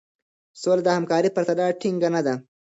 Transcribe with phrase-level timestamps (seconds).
[0.61, 2.33] سوله د همکارۍ پرته ټينګه نه ده.